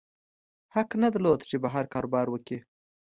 حق 0.75 0.89
نه 1.01 1.07
درلود 1.13 1.39
چې 1.49 1.55
بهر 1.63 1.85
کاروبار 1.93 2.27
وکړي. 2.29 2.59